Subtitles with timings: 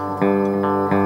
[0.00, 0.99] Música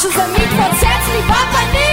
[0.00, 1.89] шо за мит во цец ли баба ни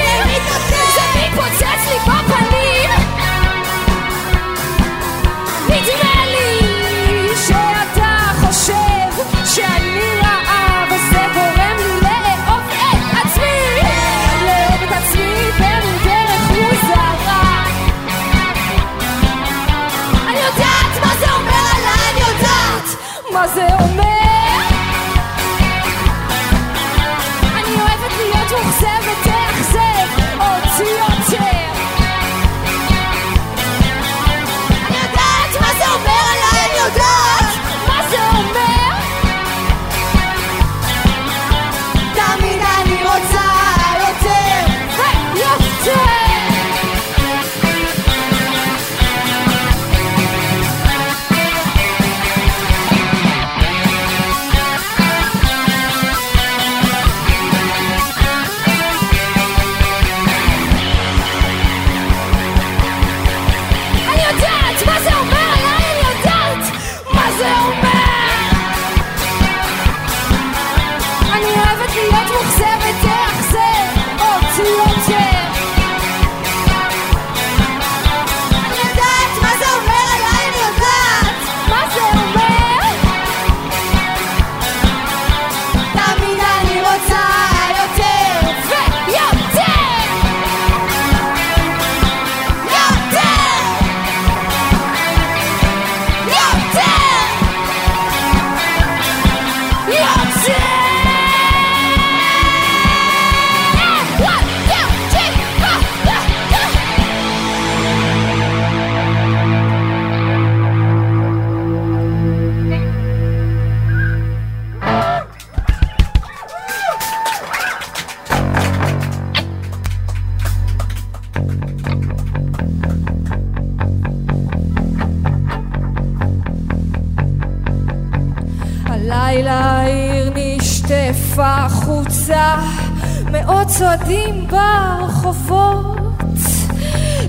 [133.67, 135.97] צועדים ברחובות.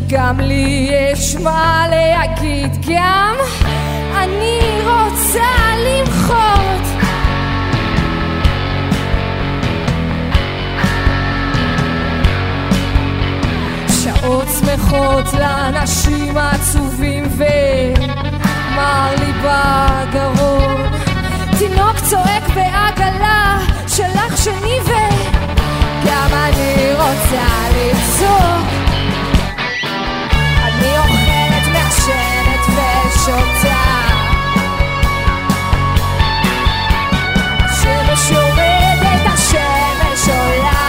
[0.09, 3.37] גם לי יש מה להגיד גם
[4.17, 5.51] אני רוצה
[5.87, 6.83] למחות.
[13.89, 20.87] שעות שמחות לאנשים עצובים ומר לי בגרון.
[21.59, 23.59] תינוק צועק בעגלה
[23.89, 25.18] שלך שני ו...
[26.39, 27.47] גם אני רוצה
[27.77, 28.69] לצעוק
[30.63, 33.85] אני אוכלת, מעשנת ושותה.
[37.65, 40.89] השמש יורדת, השמש עולה.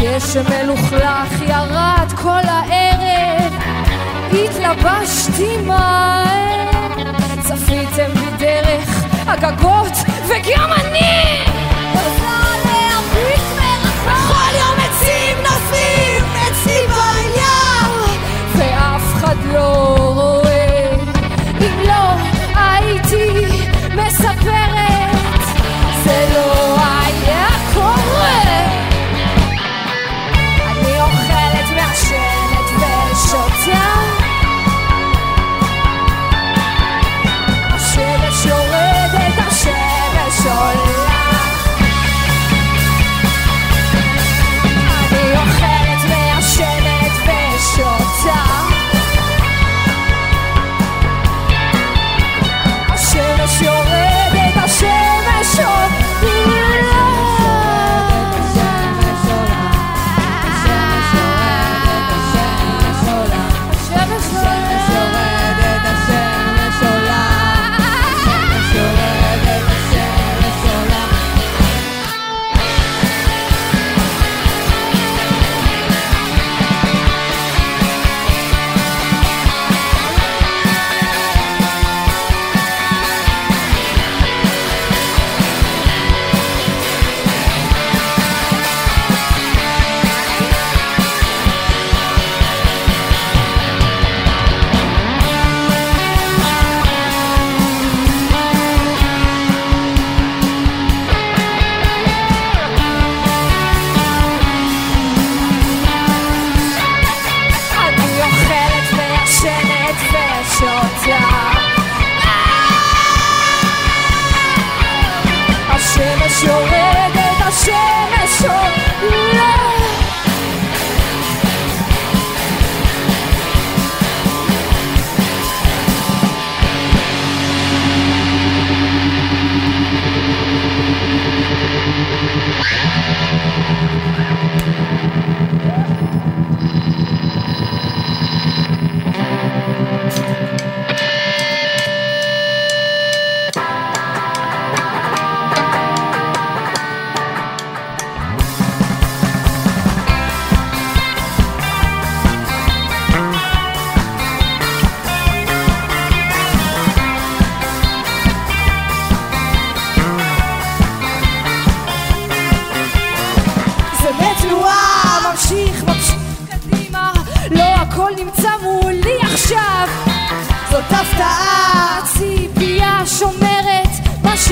[0.00, 2.81] גשם מלוכלך ירד כל הערב,
[4.64, 6.70] התלבשתי מהר,
[7.40, 9.61] צפיתם בדרך הגגות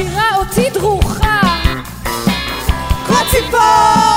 [0.00, 1.40] משאירה אותי דרוכה.
[3.06, 4.09] כמו ציפור!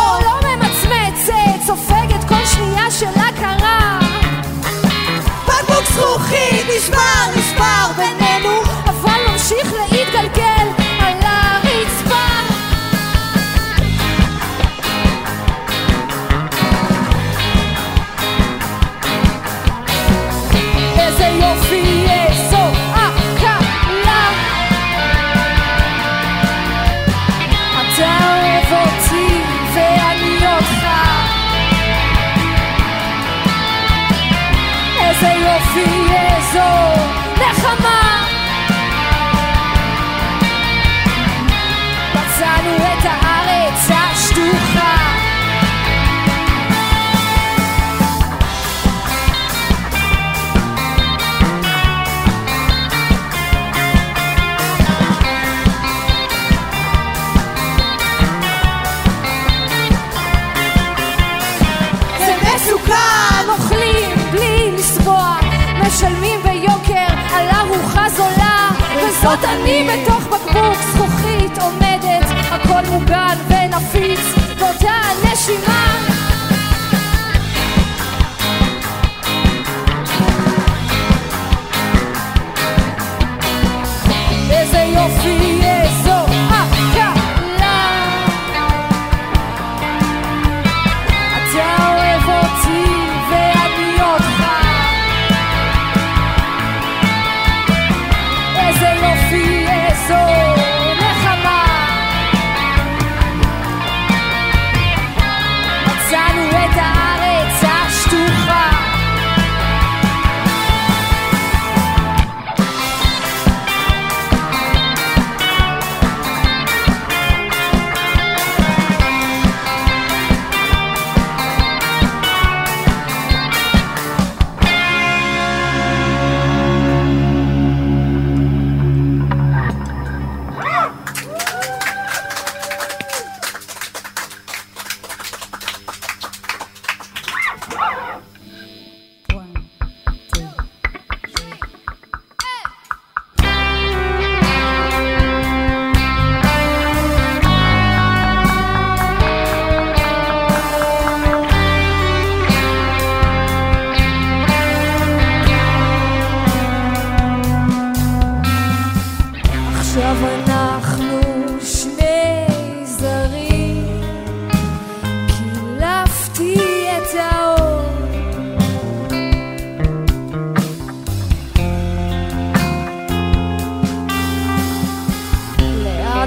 [69.66, 70.13] Liebe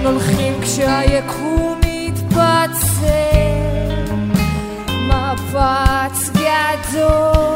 [0.06, 3.06] הולכים כשהיקום מתפצל?
[5.08, 7.55] מפץ גדול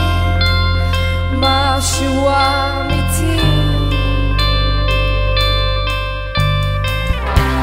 [1.34, 3.42] משהו אמיתי.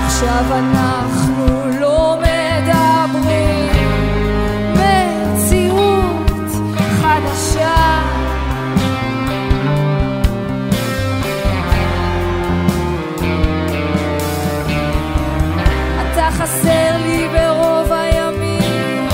[0.06, 3.03] עכשיו אנחנו לא מדברים
[16.34, 19.08] חסר לי ברוב הימים.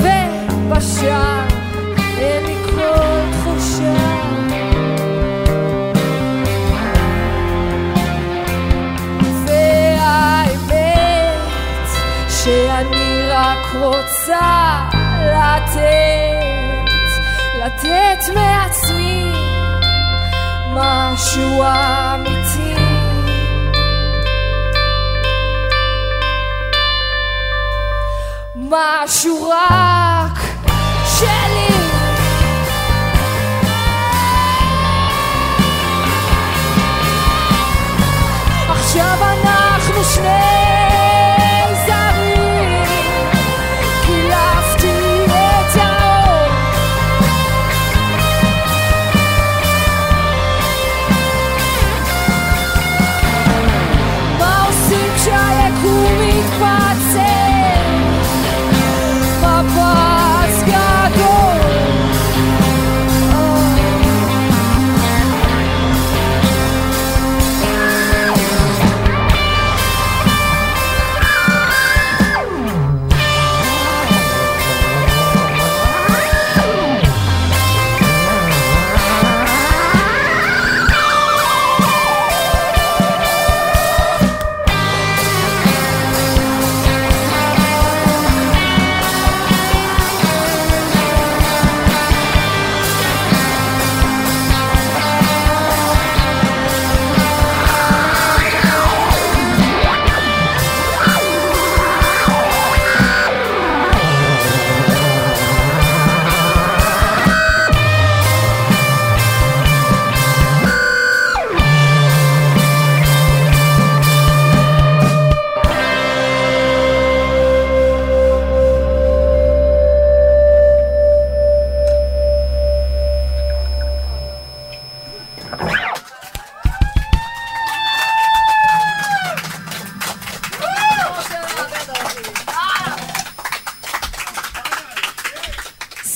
[0.00, 1.44] ובשער
[2.18, 2.44] אין
[13.80, 14.88] רוצה
[15.20, 16.54] לתת
[17.64, 19.32] לתת מעצמי
[20.74, 22.53] משהו אמיתי.
[28.74, 30.38] משהו רק
[31.18, 31.68] שלי.
[38.68, 40.53] עכשיו אנחנו שני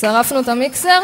[0.09, 1.01] שרפנו את המיקסר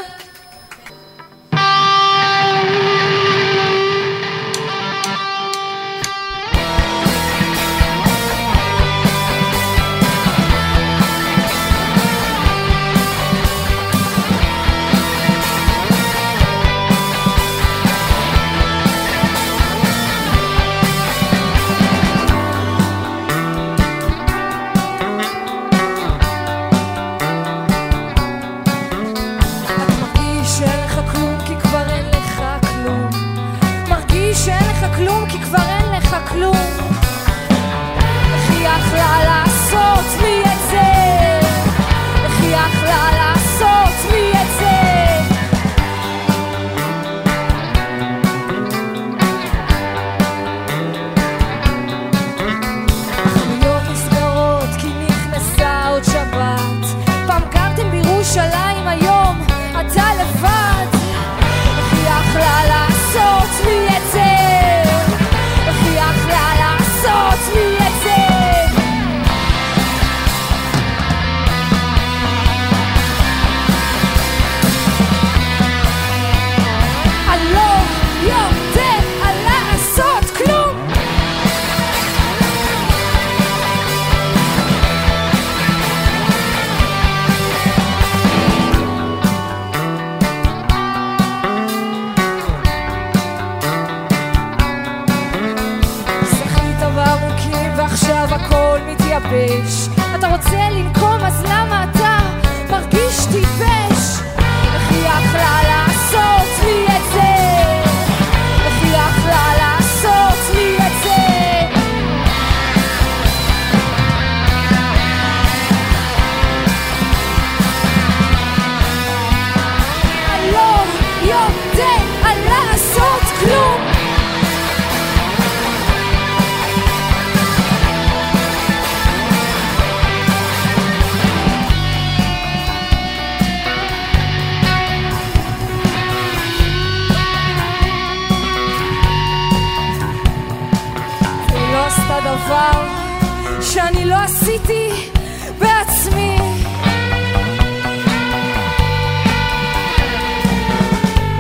[144.54, 145.11] עשיתי
[145.58, 146.37] בעצמי.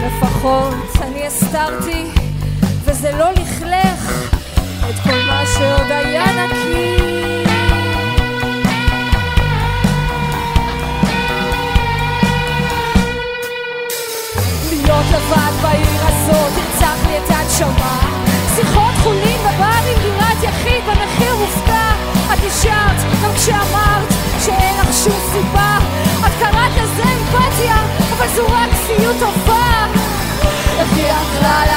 [0.06, 2.04] לפחות אני הסתרתי,
[2.84, 4.30] וזה לא לכלך
[4.90, 7.04] את כל מה שעוד היה נקי.
[14.70, 18.13] להיות לבד בעיר הזאת, תרצח לי את הנשמה.
[26.34, 27.76] את קראת לזה אמפתיה,
[28.16, 29.86] אבל זו רק כפיות טובה.
[30.78, 31.68] הביא הכלל